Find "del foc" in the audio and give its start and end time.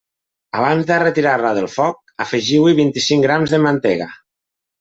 1.59-2.01